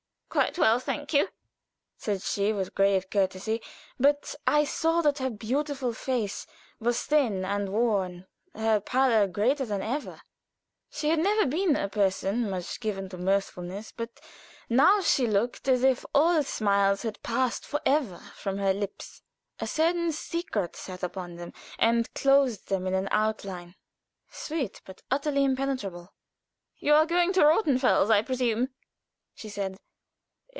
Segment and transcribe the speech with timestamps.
[0.31, 1.27] "Quite well, thank you,"
[1.97, 3.61] said she, with grave courtesy;
[3.99, 6.47] but I saw that her beautiful face
[6.79, 10.21] was thin and worn, her pallor greater than ever.
[10.89, 14.21] She had never been a person much given to mirthfulness; but
[14.69, 19.21] now she looked as if all smiles had passed forever from her lips
[19.59, 23.75] a certain secret sat upon them, and closed them in an outline,
[24.29, 26.13] sweet, but utterly impenetrable.
[26.77, 28.69] "You are going to Rothenfels, I presume?"
[29.35, 29.75] she said.